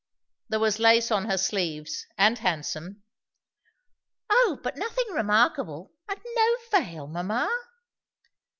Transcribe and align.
"There 0.49 0.59
was 0.59 0.79
lace 0.79 1.11
on 1.11 1.29
her 1.29 1.37
sleeves 1.37 2.07
and 2.17 2.39
handsome." 2.39 3.03
"O 4.31 4.59
but 4.63 4.75
nothing 4.75 5.05
remarkable. 5.11 5.93
And 6.09 6.19
no 6.35 6.55
veil, 6.71 7.05
mamma?" 7.05 7.47